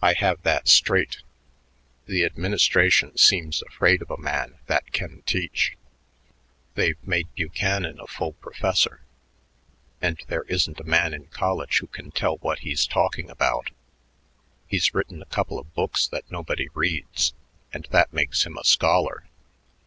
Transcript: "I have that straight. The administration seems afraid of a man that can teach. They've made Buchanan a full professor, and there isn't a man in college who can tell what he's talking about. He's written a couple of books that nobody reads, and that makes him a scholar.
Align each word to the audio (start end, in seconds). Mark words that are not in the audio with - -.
"I 0.00 0.14
have 0.14 0.40
that 0.44 0.66
straight. 0.66 1.18
The 2.06 2.24
administration 2.24 3.18
seems 3.18 3.60
afraid 3.60 4.00
of 4.00 4.10
a 4.10 4.16
man 4.16 4.58
that 4.66 4.92
can 4.92 5.20
teach. 5.26 5.76
They've 6.74 6.96
made 7.06 7.28
Buchanan 7.34 8.00
a 8.00 8.06
full 8.06 8.32
professor, 8.32 9.02
and 10.00 10.18
there 10.28 10.44
isn't 10.44 10.80
a 10.80 10.84
man 10.84 11.12
in 11.12 11.26
college 11.26 11.80
who 11.80 11.86
can 11.86 12.12
tell 12.12 12.36
what 12.38 12.60
he's 12.60 12.86
talking 12.86 13.28
about. 13.28 13.68
He's 14.66 14.94
written 14.94 15.20
a 15.20 15.26
couple 15.26 15.58
of 15.58 15.74
books 15.74 16.06
that 16.06 16.30
nobody 16.30 16.70
reads, 16.72 17.34
and 17.70 17.86
that 17.90 18.10
makes 18.10 18.46
him 18.46 18.56
a 18.56 18.64
scholar. 18.64 19.24